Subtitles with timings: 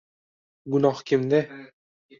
[0.71, 1.45] Gunoh kimda?